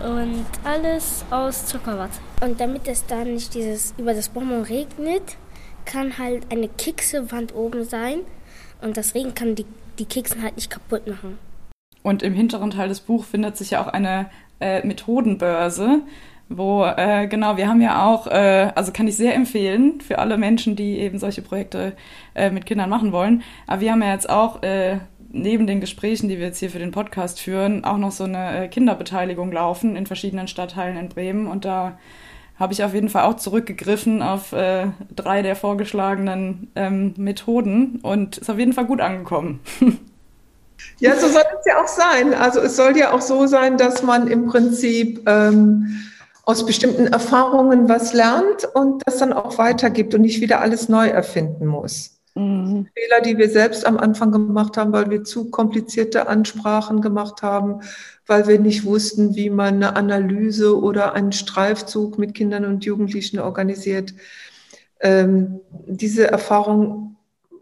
[0.00, 2.18] und alles aus Zuckerwatte.
[2.40, 5.36] Und damit es dann nicht dieses über das Bonbon regnet,
[5.84, 8.20] kann halt eine Keksewand oben sein
[8.82, 9.66] und das Regen kann die,
[9.98, 11.38] die Keksen halt nicht kaputt machen.
[12.02, 14.26] Und im hinteren Teil des Buchs findet sich ja auch eine
[14.60, 16.02] äh, Methodenbörse,
[16.48, 20.36] wo, äh, genau, wir haben ja auch, äh, also kann ich sehr empfehlen für alle
[20.36, 21.96] Menschen, die eben solche Projekte
[22.34, 23.42] äh, mit Kindern machen wollen.
[23.66, 24.98] Aber wir haben ja jetzt auch äh,
[25.34, 28.64] neben den Gesprächen, die wir jetzt hier für den Podcast führen, auch noch so eine
[28.64, 31.46] äh, Kinderbeteiligung laufen in verschiedenen Stadtteilen in Bremen.
[31.46, 31.98] Und da
[32.58, 38.38] habe ich auf jeden Fall auch zurückgegriffen auf äh, drei der vorgeschlagenen ähm, Methoden und
[38.38, 39.60] ist auf jeden Fall gut angekommen.
[40.98, 42.34] Ja, so soll es ja auch sein.
[42.34, 46.02] Also es soll ja auch so sein, dass man im Prinzip ähm,
[46.44, 51.08] aus bestimmten Erfahrungen was lernt und das dann auch weitergibt und nicht wieder alles neu
[51.08, 52.13] erfinden muss.
[52.34, 52.88] Mhm.
[52.94, 57.80] Fehler, die wir selbst am Anfang gemacht haben, weil wir zu komplizierte Ansprachen gemacht haben,
[58.26, 63.38] weil wir nicht wussten, wie man eine Analyse oder einen Streifzug mit Kindern und Jugendlichen
[63.38, 64.14] organisiert.
[65.00, 67.16] Ähm, diese Erfahrung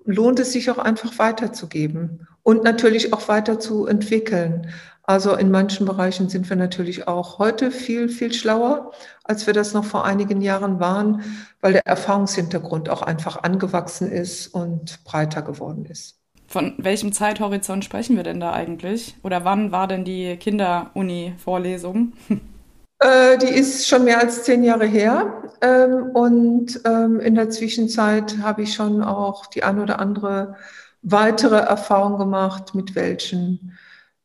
[0.04, 4.68] lohnt es sich auch einfach weiterzugeben und natürlich auch weiterzuentwickeln.
[5.04, 8.92] Also in manchen Bereichen sind wir natürlich auch heute viel, viel schlauer,
[9.24, 11.22] als wir das noch vor einigen Jahren waren,
[11.60, 16.18] weil der Erfahrungshintergrund auch einfach angewachsen ist und breiter geworden ist.
[16.46, 19.16] Von welchem Zeithorizont sprechen wir denn da eigentlich?
[19.22, 22.12] Oder wann war denn die Kinder-Uni-Vorlesung?
[23.02, 25.42] Äh, die ist schon mehr als zehn Jahre her.
[25.60, 30.54] Ähm, und ähm, in der Zwischenzeit habe ich schon auch die ein oder andere
[31.02, 33.76] weitere Erfahrung gemacht, mit welchen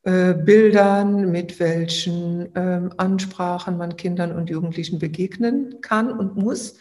[0.04, 6.76] äh, Bildern, mit welchen ähm, Ansprachen man Kindern und Jugendlichen begegnen kann und muss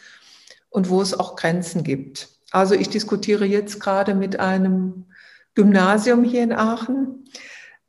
[0.70, 2.30] und wo es auch Grenzen gibt.
[2.52, 5.06] Also ich diskutiere jetzt gerade mit einem
[5.56, 7.26] Gymnasium hier in Aachen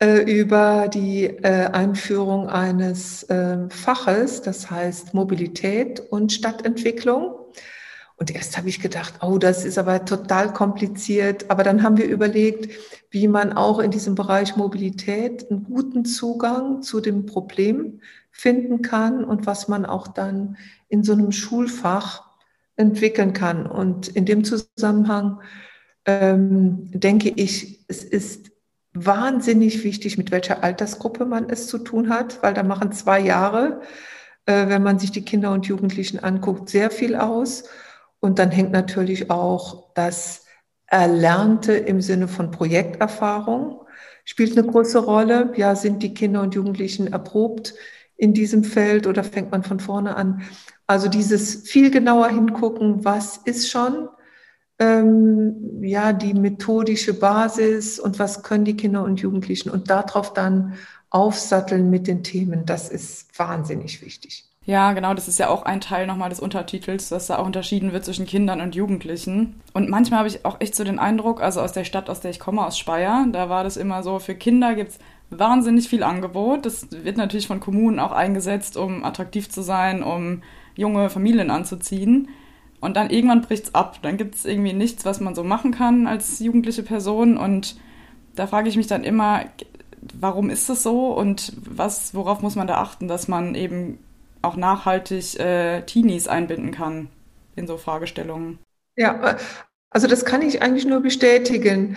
[0.00, 7.34] äh, über die äh, Einführung eines äh, Faches, das heißt Mobilität und Stadtentwicklung.
[8.18, 11.50] Und erst habe ich gedacht, oh, das ist aber total kompliziert.
[11.50, 12.68] Aber dann haben wir überlegt,
[13.10, 18.00] wie man auch in diesem Bereich Mobilität einen guten Zugang zu dem Problem
[18.32, 20.56] finden kann und was man auch dann
[20.88, 22.24] in so einem Schulfach
[22.76, 23.66] entwickeln kann.
[23.66, 25.40] Und in dem Zusammenhang
[26.04, 28.50] ähm, denke ich, es ist
[28.94, 33.80] wahnsinnig wichtig, mit welcher Altersgruppe man es zu tun hat, weil da machen zwei Jahre,
[34.46, 37.64] äh, wenn man sich die Kinder und Jugendlichen anguckt, sehr viel aus.
[38.20, 40.44] Und dann hängt natürlich auch das
[40.86, 43.82] Erlernte im Sinne von Projekterfahrung,
[44.24, 45.52] spielt eine große Rolle.
[45.56, 47.74] Ja, sind die Kinder und Jugendlichen erprobt
[48.16, 50.42] in diesem Feld oder fängt man von vorne an?
[50.86, 54.08] Also dieses viel genauer hingucken, was ist schon
[54.78, 60.74] ähm, ja die methodische Basis und was können die Kinder und Jugendlichen und darauf dann
[61.10, 64.47] aufsatteln mit den Themen, das ist wahnsinnig wichtig.
[64.68, 67.94] Ja, genau, das ist ja auch ein Teil nochmal des Untertitels, dass da auch unterschieden
[67.94, 69.62] wird zwischen Kindern und Jugendlichen.
[69.72, 72.32] Und manchmal habe ich auch echt so den Eindruck, also aus der Stadt, aus der
[72.32, 74.98] ich komme, aus Speyer, da war das immer so, für Kinder gibt es
[75.30, 76.66] wahnsinnig viel Angebot.
[76.66, 80.42] Das wird natürlich von Kommunen auch eingesetzt, um attraktiv zu sein, um
[80.76, 82.28] junge Familien anzuziehen.
[82.78, 84.00] Und dann irgendwann bricht es ab.
[84.02, 87.38] Dann gibt es irgendwie nichts, was man so machen kann als jugendliche Person.
[87.38, 87.78] Und
[88.34, 89.46] da frage ich mich dann immer,
[90.20, 93.98] warum ist das so und was, worauf muss man da achten, dass man eben
[94.42, 97.08] auch nachhaltig äh, Teenies einbinden kann
[97.56, 98.58] in so Fragestellungen.
[98.96, 99.36] Ja,
[99.90, 101.96] also das kann ich eigentlich nur bestätigen,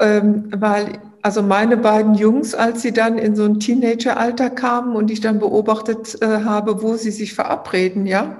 [0.00, 5.10] ähm, weil also meine beiden Jungs, als sie dann in so ein Teenageralter kamen und
[5.10, 8.38] ich dann beobachtet äh, habe, wo sie sich verabreden, ja,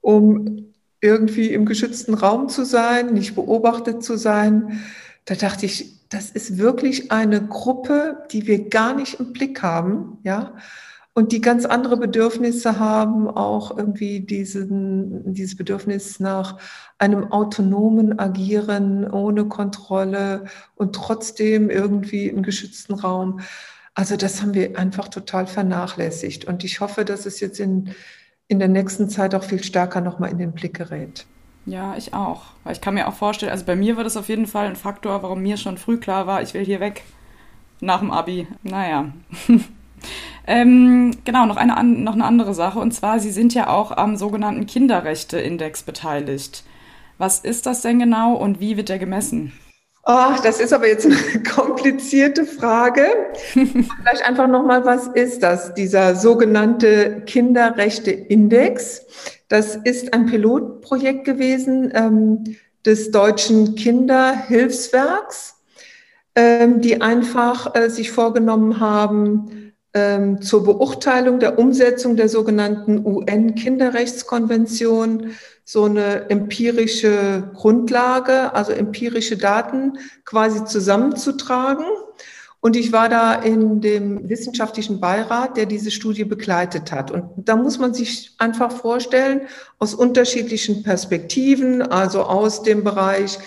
[0.00, 4.80] um irgendwie im geschützten Raum zu sein, nicht beobachtet zu sein,
[5.24, 10.18] da dachte ich, das ist wirklich eine Gruppe, die wir gar nicht im Blick haben,
[10.22, 10.54] ja
[11.18, 16.58] und die ganz andere Bedürfnisse haben, auch irgendwie diesen, dieses Bedürfnis nach
[16.96, 20.44] einem autonomen Agieren ohne Kontrolle
[20.76, 23.40] und trotzdem irgendwie einen geschützten Raum.
[23.94, 26.44] Also das haben wir einfach total vernachlässigt.
[26.44, 27.96] Und ich hoffe, dass es jetzt in,
[28.46, 31.26] in der nächsten Zeit auch viel stärker nochmal in den Blick gerät.
[31.66, 32.42] Ja, ich auch.
[32.62, 34.76] Weil ich kann mir auch vorstellen, also bei mir war das auf jeden Fall ein
[34.76, 37.02] Faktor, warum mir schon früh klar war, ich will hier weg.
[37.80, 38.46] Nach dem Abi.
[38.62, 39.12] Naja.
[40.46, 42.78] Ähm, genau, noch eine, noch eine andere Sache.
[42.78, 46.64] Und zwar, Sie sind ja auch am sogenannten Kinderrechte-Index beteiligt.
[47.18, 49.52] Was ist das denn genau und wie wird der gemessen?
[50.10, 53.04] Oh, das ist aber jetzt eine komplizierte Frage.
[53.52, 59.04] Vielleicht einfach nochmal, was ist das, dieser sogenannte Kinderrechte-Index?
[59.48, 62.56] Das ist ein Pilotprojekt gewesen ähm,
[62.86, 65.56] des Deutschen Kinderhilfswerks,
[66.34, 75.32] ähm, die einfach äh, sich vorgenommen haben, ähm, zur Beurteilung der Umsetzung der sogenannten UN-Kinderrechtskonvention
[75.64, 81.84] so eine empirische Grundlage, also empirische Daten quasi zusammenzutragen.
[82.60, 87.10] Und ich war da in dem wissenschaftlichen Beirat, der diese Studie begleitet hat.
[87.10, 89.42] Und da muss man sich einfach vorstellen,
[89.78, 93.38] aus unterschiedlichen Perspektiven, also aus dem Bereich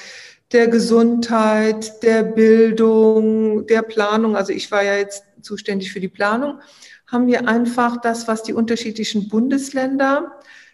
[0.51, 4.35] der Gesundheit, der Bildung, der Planung.
[4.35, 6.59] Also ich war ja jetzt zuständig für die Planung,
[7.07, 10.33] haben wir einfach das, was die unterschiedlichen Bundesländer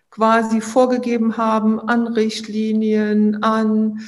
[0.09, 3.99] quasi vorgegeben haben an Richtlinien, an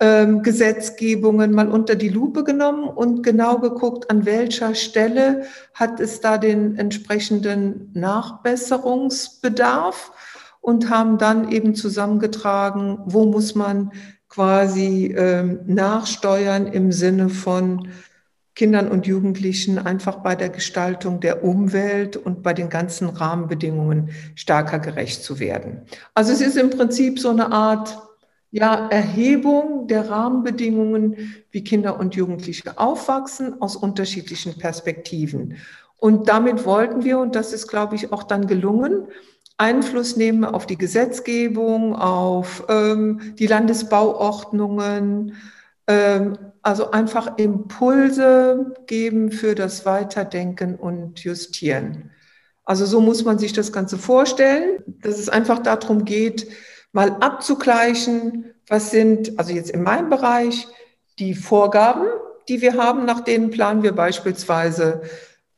[0.00, 6.20] ähm, Gesetzgebungen mal unter die Lupe genommen und genau geguckt, an welcher Stelle hat es
[6.20, 10.10] da den entsprechenden Nachbesserungsbedarf
[10.60, 13.92] und haben dann eben zusammengetragen, wo muss man
[14.28, 17.88] quasi ähm, nachsteuern im Sinne von
[18.54, 24.78] Kindern und Jugendlichen einfach bei der Gestaltung der Umwelt und bei den ganzen Rahmenbedingungen stärker
[24.78, 25.82] gerecht zu werden.
[26.14, 27.98] Also es ist im Prinzip so eine Art
[28.52, 35.56] ja, Erhebung der Rahmenbedingungen, wie Kinder und Jugendliche aufwachsen aus unterschiedlichen Perspektiven.
[35.96, 39.08] Und damit wollten wir, und das ist, glaube ich, auch dann gelungen,
[39.56, 45.34] Einfluss nehmen auf die Gesetzgebung, auf ähm, die Landesbauordnungen,
[45.88, 52.10] ähm, also einfach Impulse geben für das Weiterdenken und Justieren.
[52.64, 56.48] Also so muss man sich das Ganze vorstellen, dass es einfach darum geht,
[56.92, 60.66] mal abzugleichen, was sind, also jetzt in meinem Bereich,
[61.18, 62.06] die Vorgaben,
[62.48, 65.02] die wir haben, nach denen planen wir beispielsweise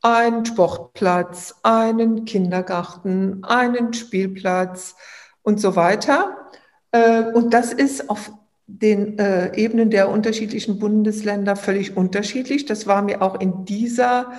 [0.01, 4.95] einen Sportplatz, einen Kindergarten, einen Spielplatz
[5.41, 6.49] und so weiter.
[6.91, 8.31] Äh, und das ist auf
[8.67, 12.65] den äh, Ebenen der unterschiedlichen Bundesländer völlig unterschiedlich.
[12.65, 14.33] Das war mir auch in dieser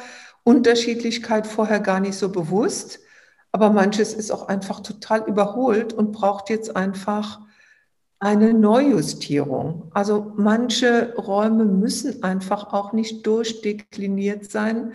[0.45, 3.01] Unterschiedlichkeit vorher gar nicht so bewusst.
[3.51, 7.41] Aber manches ist auch einfach total überholt und braucht jetzt einfach
[8.19, 9.91] eine Neujustierung.
[9.95, 14.93] Also manche Räume müssen einfach auch nicht durchdekliniert sein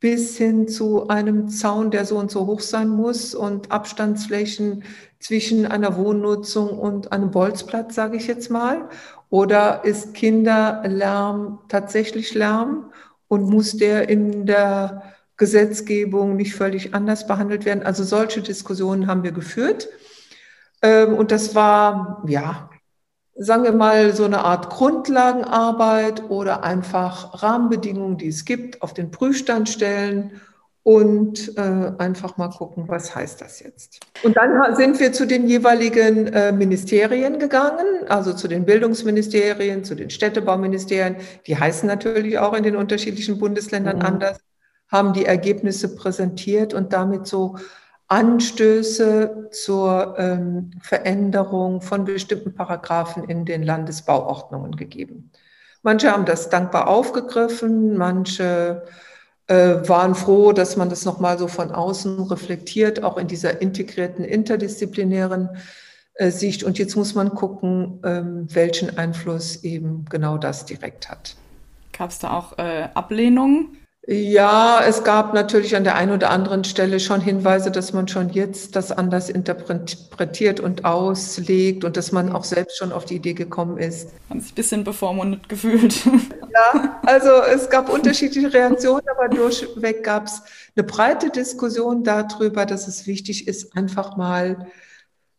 [0.00, 4.82] bis hin zu einem Zaun, der so und so hoch sein muss und Abstandsflächen
[5.18, 8.88] zwischen einer Wohnnutzung und einem Bolzplatz, sage ich jetzt mal.
[9.28, 12.90] Oder ist Kinderlärm tatsächlich Lärm
[13.28, 15.02] und muss der in der
[15.36, 17.84] Gesetzgebung nicht völlig anders behandelt werden?
[17.84, 19.88] Also solche Diskussionen haben wir geführt.
[20.82, 22.70] Ähm, und das war, ja,
[23.36, 29.10] sagen wir mal, so eine Art Grundlagenarbeit oder einfach Rahmenbedingungen, die es gibt, auf den
[29.10, 30.40] Prüfstand stellen
[30.82, 34.00] und äh, einfach mal gucken, was heißt das jetzt.
[34.22, 39.94] Und dann sind wir zu den jeweiligen äh, Ministerien gegangen, also zu den Bildungsministerien, zu
[39.94, 41.16] den Städtebauministerien.
[41.46, 44.04] Die heißen natürlich auch in den unterschiedlichen Bundesländern mhm.
[44.04, 44.38] anders,
[44.88, 47.56] haben die Ergebnisse präsentiert und damit so
[48.10, 55.30] Anstöße zur ähm, Veränderung von bestimmten Paragraphen in den Landesbauordnungen gegeben.
[55.82, 58.82] Manche haben das dankbar aufgegriffen, manche
[59.46, 64.24] äh, waren froh, dass man das nochmal so von außen reflektiert, auch in dieser integrierten,
[64.24, 65.50] interdisziplinären
[66.14, 66.64] äh, Sicht.
[66.64, 71.36] Und jetzt muss man gucken, ähm, welchen Einfluss eben genau das direkt hat.
[71.96, 73.76] Gab es da auch äh, Ablehnungen?
[74.06, 78.30] Ja, es gab natürlich an der einen oder anderen Stelle schon Hinweise, dass man schon
[78.30, 83.34] jetzt das anders interpretiert und auslegt und dass man auch selbst schon auf die Idee
[83.34, 84.08] gekommen ist.
[84.30, 86.02] Haben sich ein bisschen bevormundet gefühlt.
[86.52, 90.42] Ja, also es gab unterschiedliche Reaktionen, aber durchweg gab es
[90.74, 94.66] eine breite Diskussion darüber, dass es wichtig ist, einfach mal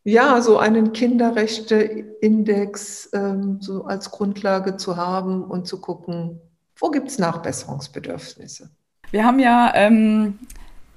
[0.06, 6.39] ja, so einen Kinderrechteindex ähm, so als Grundlage zu haben und zu gucken,
[6.82, 8.70] wo gibt es Nachbesserungsbedürfnisse?
[9.12, 10.39] Wir haben ja, ähm,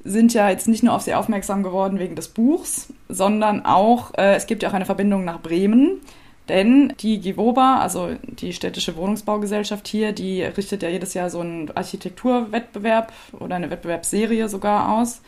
[0.03, 4.35] sind ja jetzt nicht nur auf Sie aufmerksam geworden wegen des Buchs, sondern auch, äh,
[4.35, 6.01] es gibt ja auch eine Verbindung nach Bremen.
[6.49, 11.71] Denn die GIVOBA, also die städtische Wohnungsbaugesellschaft hier, die richtet ja jedes Jahr so einen
[11.75, 15.23] Architekturwettbewerb oder eine Wettbewerbsserie sogar aus.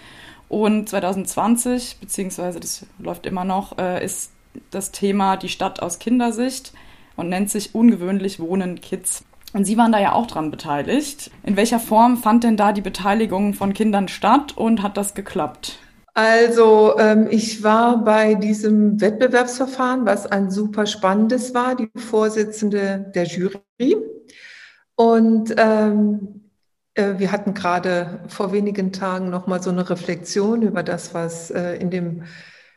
[0.48, 4.32] Und 2020, beziehungsweise das läuft immer noch, äh, ist
[4.70, 6.72] das Thema die Stadt aus Kindersicht
[7.16, 9.24] und nennt sich ungewöhnlich Wohnen Kids.
[9.56, 11.30] Und Sie waren da ja auch dran beteiligt.
[11.42, 15.78] In welcher Form fand denn da die Beteiligung von Kindern statt und hat das geklappt?
[16.12, 23.24] Also ähm, ich war bei diesem Wettbewerbsverfahren, was ein super spannendes war, die Vorsitzende der
[23.24, 23.96] Jury.
[24.94, 26.50] Und ähm,
[26.92, 31.50] äh, wir hatten gerade vor wenigen Tagen noch mal so eine Reflexion über das, was
[31.50, 32.24] äh, in dem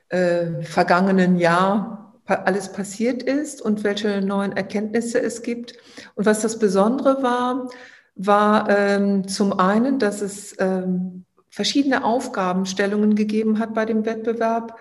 [0.08, 5.74] äh, vergangenen Jahr alles passiert ist und welche neuen Erkenntnisse es gibt.
[6.16, 7.70] Und was das Besondere war,
[8.16, 14.78] war ähm, zum einen, dass es ähm, verschiedene Aufgabenstellungen gegeben hat bei dem Wettbewerb.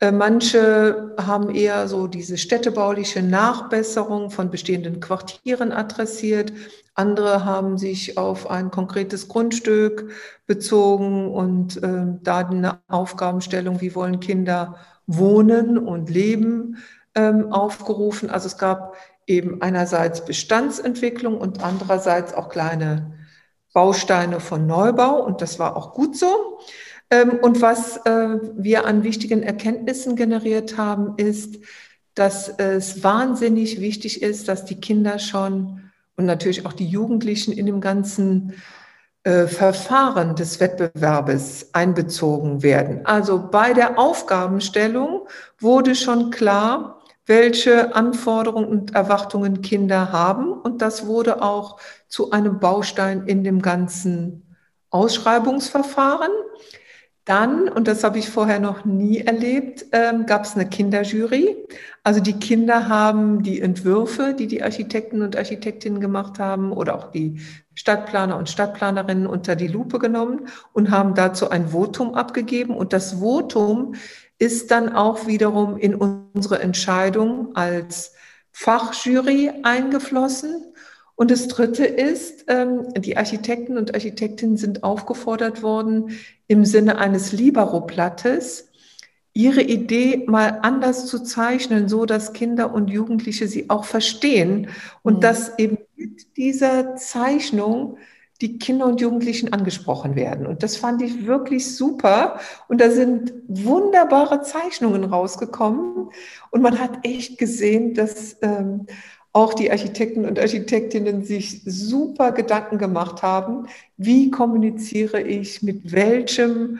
[0.00, 6.52] Äh, manche haben eher so diese städtebauliche Nachbesserung von bestehenden Quartieren adressiert.
[6.94, 10.10] Andere haben sich auf ein konkretes Grundstück
[10.46, 14.76] bezogen und äh, da eine Aufgabenstellung, wie wollen Kinder
[15.06, 16.78] Wohnen und Leben
[17.14, 18.30] ähm, aufgerufen.
[18.30, 23.12] Also es gab eben einerseits Bestandsentwicklung und andererseits auch kleine
[23.72, 26.60] Bausteine von Neubau und das war auch gut so.
[27.10, 31.58] Ähm, und was äh, wir an wichtigen Erkenntnissen generiert haben, ist,
[32.14, 35.83] dass es wahnsinnig wichtig ist, dass die Kinder schon
[36.16, 38.54] und natürlich auch die Jugendlichen in dem ganzen
[39.24, 43.04] äh, Verfahren des Wettbewerbes einbezogen werden.
[43.04, 45.26] Also bei der Aufgabenstellung
[45.58, 50.52] wurde schon klar, welche Anforderungen und Erwartungen Kinder haben.
[50.52, 54.56] Und das wurde auch zu einem Baustein in dem ganzen
[54.90, 56.30] Ausschreibungsverfahren.
[57.24, 61.56] Dann, und das habe ich vorher noch nie erlebt, ähm, gab es eine Kinderjury.
[62.02, 67.10] Also die Kinder haben die Entwürfe, die die Architekten und Architektinnen gemacht haben, oder auch
[67.10, 67.40] die
[67.74, 72.76] Stadtplaner und Stadtplanerinnen unter die Lupe genommen und haben dazu ein Votum abgegeben.
[72.76, 73.94] Und das Votum
[74.38, 78.12] ist dann auch wiederum in unsere Entscheidung als
[78.52, 80.73] Fachjury eingeflossen.
[81.16, 86.10] Und das Dritte ist, ähm, die Architekten und Architektinnen sind aufgefordert worden,
[86.48, 88.68] im Sinne eines Libero-Blattes
[89.34, 94.68] ihre Idee mal anders zu zeichnen, so dass Kinder und Jugendliche sie auch verstehen
[95.02, 95.20] und mhm.
[95.20, 97.98] dass eben mit dieser Zeichnung
[98.40, 100.46] die Kinder und Jugendlichen angesprochen werden.
[100.46, 102.40] Und das fand ich wirklich super.
[102.68, 106.10] Und da sind wunderbare Zeichnungen rausgekommen.
[106.50, 108.86] Und man hat echt gesehen, dass ähm,
[109.34, 113.66] auch die Architekten und Architektinnen sich super Gedanken gemacht haben,
[113.96, 116.78] wie kommuniziere ich mit welchem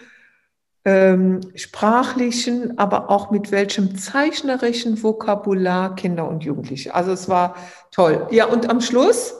[0.85, 6.95] ähm, sprachlichen, aber auch mit welchem zeichnerischen Vokabular Kinder und Jugendliche.
[6.95, 7.57] Also es war
[7.91, 8.29] toll.
[8.31, 9.35] Ja, und am Schluss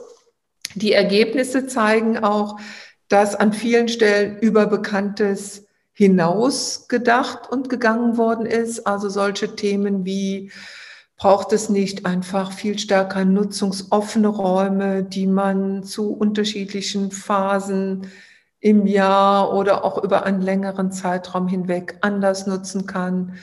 [0.73, 2.59] die Ergebnisse zeigen auch,
[3.07, 8.85] dass an vielen Stellen über Bekanntes hinaus gedacht und gegangen worden ist.
[8.85, 10.51] Also solche Themen wie
[11.17, 18.07] braucht es nicht einfach viel stärker nutzungsoffene Räume, die man zu unterschiedlichen Phasen
[18.59, 23.35] im Jahr oder auch über einen längeren Zeitraum hinweg anders nutzen kann.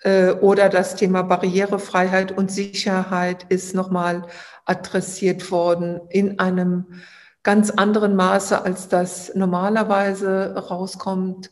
[0.00, 4.26] Äh, oder das Thema Barrierefreiheit und Sicherheit ist nochmal
[4.66, 6.86] adressiert worden in einem
[7.42, 11.50] ganz anderen Maße, als das normalerweise rauskommt.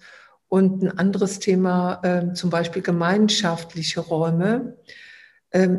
[0.49, 4.77] Und ein anderes Thema, äh, zum Beispiel gemeinschaftliche Räume,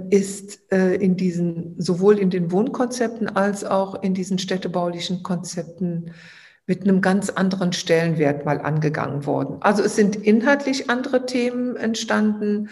[0.09, 6.13] ist äh, in diesen, sowohl in den Wohnkonzepten als auch in diesen städtebaulichen Konzepten
[6.67, 9.57] mit einem ganz anderen Stellenwert mal angegangen worden.
[9.61, 12.69] Also es sind inhaltlich andere Themen entstanden,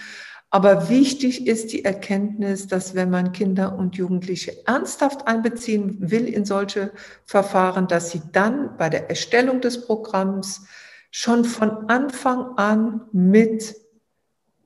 [0.53, 6.43] aber wichtig ist die Erkenntnis, dass wenn man Kinder und Jugendliche ernsthaft einbeziehen will in
[6.43, 6.91] solche
[7.25, 10.65] Verfahren, dass sie dann bei der Erstellung des Programms
[11.09, 13.75] schon von Anfang an mit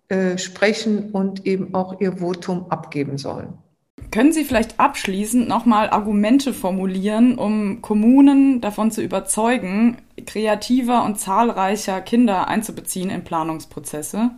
[0.10, 3.54] äh, sprechen und eben auch ihr Votum abgeben sollen.
[4.12, 12.02] Können Sie vielleicht abschließend nochmal Argumente formulieren, um Kommunen davon zu überzeugen, kreativer und zahlreicher
[12.02, 14.32] Kinder einzubeziehen in Planungsprozesse?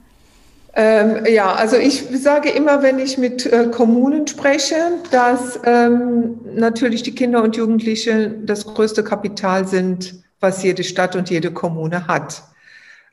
[0.73, 4.75] Ähm, ja, also ich sage immer, wenn ich mit äh, Kommunen spreche,
[5.11, 11.29] dass ähm, natürlich die Kinder und Jugendlichen das größte Kapital sind, was jede Stadt und
[11.29, 12.43] jede Kommune hat.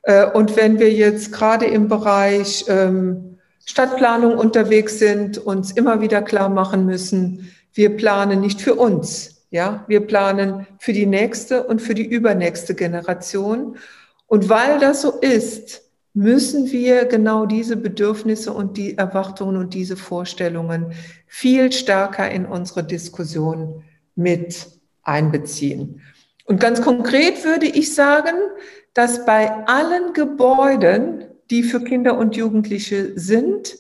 [0.05, 6.23] Äh, und wenn wir jetzt gerade im Bereich ähm, Stadtplanung unterwegs sind, uns immer wieder
[6.23, 9.47] klar machen müssen, wir planen nicht für uns.
[9.51, 13.77] Ja, wir planen für die nächste und für die übernächste Generation.
[14.27, 15.83] Und weil das so ist,
[16.13, 20.93] müssen wir genau diese Bedürfnisse und die Erwartungen und diese Vorstellungen
[21.27, 23.85] viel stärker in unsere Diskussion
[24.15, 24.67] mit
[25.03, 26.01] einbeziehen.
[26.45, 28.37] Und ganz konkret würde ich sagen,
[28.93, 33.77] dass bei allen Gebäuden, die für Kinder und Jugendliche sind,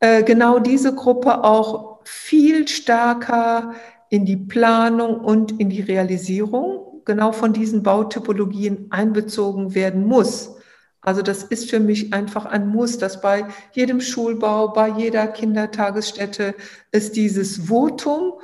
[0.00, 3.74] äh, genau diese Gruppe auch viel stärker
[4.10, 10.56] in die Planung und in die Realisierung genau von diesen Bautypologien einbezogen werden muss.
[11.00, 16.54] Also das ist für mich einfach ein Muss, dass bei jedem Schulbau, bei jeder Kindertagesstätte
[16.92, 18.34] es dieses Votum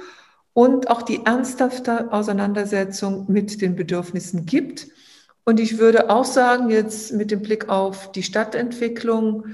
[0.52, 4.88] und auch die ernsthafte Auseinandersetzung mit den Bedürfnissen gibt.
[5.44, 9.46] Und ich würde auch sagen, jetzt mit dem Blick auf die Stadtentwicklung,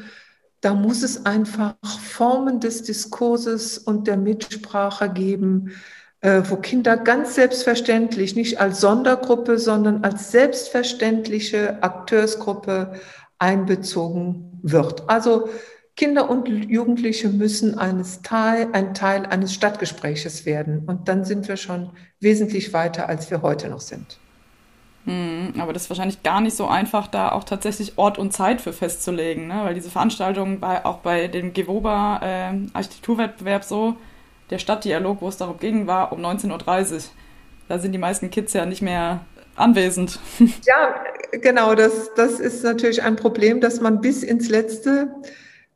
[0.60, 5.72] da muss es einfach Formen des Diskurses und der Mitsprache geben,
[6.20, 12.94] äh, wo Kinder ganz selbstverständlich, nicht als Sondergruppe, sondern als selbstverständliche Akteursgruppe
[13.38, 15.08] einbezogen wird.
[15.08, 15.48] Also
[15.96, 20.84] Kinder und Jugendliche müssen eines Teil, ein Teil eines Stadtgespräches werden.
[20.86, 21.90] Und dann sind wir schon
[22.20, 24.18] wesentlich weiter, als wir heute noch sind.
[25.06, 28.60] Hm, aber das ist wahrscheinlich gar nicht so einfach, da auch tatsächlich Ort und Zeit
[28.60, 29.60] für festzulegen, ne?
[29.62, 33.96] weil diese Veranstaltungen bei, auch bei dem Gewoba äh, Architekturwettbewerb so,
[34.50, 37.00] der Stadtdialog, wo es darum ging, war um 19.30 Uhr.
[37.68, 39.24] Da sind die meisten Kids ja nicht mehr
[39.54, 40.18] anwesend.
[40.66, 40.94] Ja,
[41.32, 45.14] genau, das, das ist natürlich ein Problem, dass man bis ins Letzte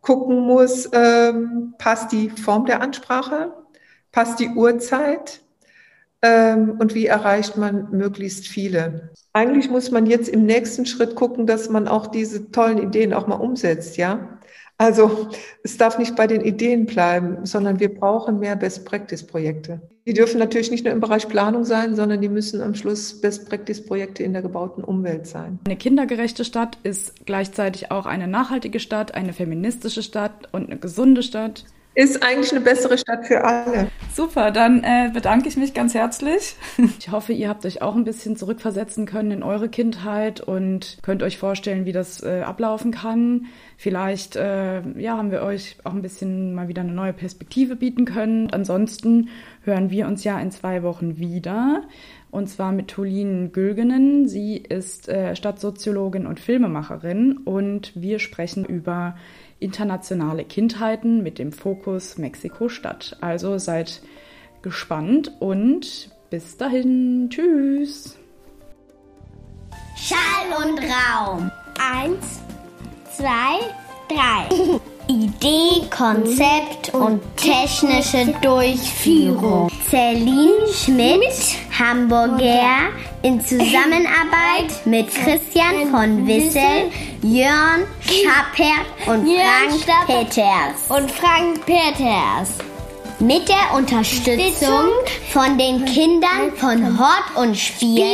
[0.00, 3.52] gucken muss, ähm, passt die Form der Ansprache,
[4.12, 5.42] passt die Uhrzeit
[6.22, 9.10] ähm, und wie erreicht man möglichst viele.
[9.32, 13.26] Eigentlich muss man jetzt im nächsten Schritt gucken, dass man auch diese tollen Ideen auch
[13.26, 14.39] mal umsetzt, ja.
[14.80, 15.28] Also
[15.62, 19.82] es darf nicht bei den Ideen bleiben, sondern wir brauchen mehr Best-Practice-Projekte.
[20.06, 24.22] Die dürfen natürlich nicht nur im Bereich Planung sein, sondern die müssen am Schluss Best-Practice-Projekte
[24.22, 25.58] in der gebauten Umwelt sein.
[25.66, 31.22] Eine kindergerechte Stadt ist gleichzeitig auch eine nachhaltige Stadt, eine feministische Stadt und eine gesunde
[31.22, 33.88] Stadt ist eigentlich eine bessere Stadt für alle.
[34.14, 36.56] Super, dann äh, bedanke ich mich ganz herzlich.
[36.98, 41.22] Ich hoffe, ihr habt euch auch ein bisschen zurückversetzen können in eure Kindheit und könnt
[41.22, 43.46] euch vorstellen, wie das äh, ablaufen kann.
[43.80, 48.04] Vielleicht äh, ja, haben wir euch auch ein bisschen mal wieder eine neue Perspektive bieten
[48.04, 48.50] können.
[48.52, 49.30] Ansonsten
[49.64, 51.84] hören wir uns ja in zwei Wochen wieder.
[52.30, 54.28] Und zwar mit Tolin Gülgenen.
[54.28, 59.16] Sie ist äh, Stadtsoziologin und Filmemacherin und wir sprechen über
[59.60, 63.16] internationale Kindheiten mit dem Fokus Mexiko-Stadt.
[63.22, 64.02] Also seid
[64.60, 68.16] gespannt und Bis dahin, tschüss.
[69.96, 71.50] Schall und Raum.
[71.92, 72.40] Eins,
[73.16, 73.58] zwei,
[74.08, 74.80] drei.
[75.08, 79.68] Idee, Konzept und technische Durchführung.
[79.88, 82.90] Celine Schmidt, Hamburger,
[83.22, 86.92] in Zusammenarbeit mit Christian von Wissel,
[87.22, 90.88] Jörn Schappert und Frank Peters.
[90.88, 92.54] Und Frank Peters.
[93.18, 94.90] Mit der Unterstützung
[95.32, 98.04] von den Kindern von Hort und Spiel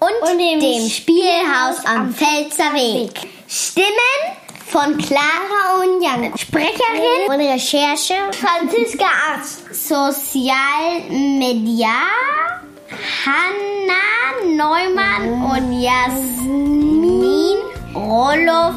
[0.00, 3.37] und, und dem dem Spielhaus am Pfälzer Weg.
[3.50, 4.36] Stimmen
[4.66, 6.36] von Clara und Jan.
[6.36, 9.74] Sprecherin und Recherche Franziska Arzt.
[9.74, 11.88] Sozialmedia
[13.24, 14.04] Hanna
[14.54, 17.56] Neumann und Jasmin
[17.94, 18.74] Roloff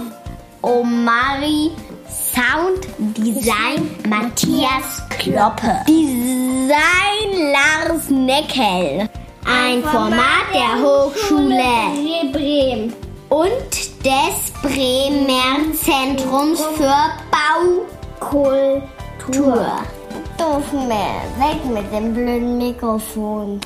[0.61, 1.71] Omari
[2.09, 5.81] Sound Design Matthias Kloppe.
[5.85, 9.09] Design Lars Neckel.
[9.45, 12.93] Ein Format der Hochschule Bremen.
[13.27, 16.93] und des Bremer Zentrums für
[18.19, 18.81] Baukultur.
[20.37, 21.21] Doof mehr.
[21.37, 23.61] Weg mit dem blöden Mikrofon.